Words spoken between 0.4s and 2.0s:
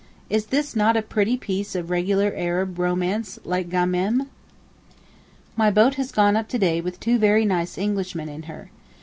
it not a pretty piece of